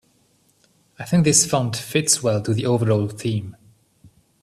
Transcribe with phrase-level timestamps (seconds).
[0.97, 3.55] I think this font fits well to the overall theme.